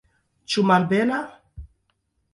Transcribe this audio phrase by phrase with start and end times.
[0.53, 1.21] Ĉu malbela?